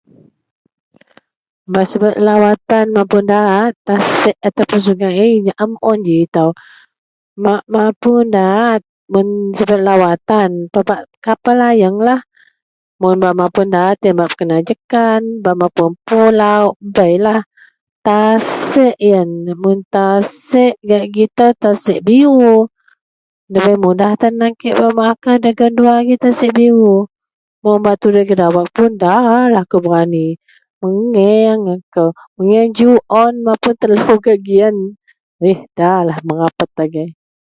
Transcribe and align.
Bak 1.73 1.85
subet 1.89 2.15
lawatan 2.27 2.85
mapun 2.95 3.23
daat 3.33 3.73
tasiek 3.87 4.37
atau 4.47 4.63
puon 4.69 4.81
sungai 4.85 5.29
nyaam 5.45 5.71
un 5.91 5.99
ji 6.07 6.17
tou 6.35 6.51
mapun 7.73 8.23
daat 8.37 8.81
mun 9.11 9.27
subet 9.57 9.79
lawatan 9.87 10.49
kapel 11.25 11.57
ayeang 11.69 11.97
lah 12.07 12.19
mun 13.01 13.15
bak 13.23 13.35
mapuon 13.39 13.67
daat 13.75 13.97
pekena 14.31 14.57
jekan 14.69 15.21
mapun 15.61 15.91
pulau 16.07 16.63
beilah. 16.95 17.41
Tasiek 18.07 18.95
iyen 19.07 19.29
mun 19.63 19.79
tasiek, 19.93 20.73
tasiek 20.73 20.73
gak 20.89 21.05
gitou 21.15 21.51
tasiek 21.61 21.99
biru 22.07 22.55
debei 23.53 23.77
mudah 23.83 24.11
tan 24.21 24.41
a 24.45 24.47
kek 24.59 24.75
dagen 25.43 25.71
dua 25.77 25.93
tasiek 26.23 26.51
biru 26.57 26.93
min 27.61 27.93
tudoi 28.01 28.23
gak 28.29 28.39
dawok 28.41 28.67
puon 28.73 28.91
da 29.01 29.13
lah 29.53 29.63
akou 29.63 29.81
berani 29.85 30.27
mengieng 30.81 31.61
akou 31.77 32.09
mengieng 32.35 32.69
juon 32.77 33.33
mapun 33.45 33.73
telo 33.81 33.95
gak 34.25 34.39
giyen 34.45 34.75
iyeh 35.45 35.59
da 35.77 35.89
lah 36.07 36.17
merapet 36.27 36.69
angai. 36.83 37.09